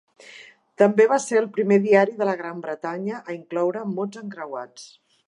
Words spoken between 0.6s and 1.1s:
També